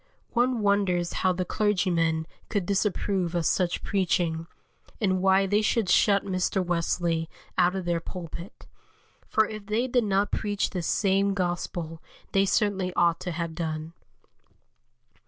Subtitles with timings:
[0.31, 4.47] One wonders how the clergymen could disapprove of such preaching,
[4.99, 6.65] and why they should shut Mr.
[6.65, 8.65] Wesley out of their pulpit,
[9.29, 12.01] for if they did not preach this same Gospel
[12.31, 13.93] they certainly ought to have done.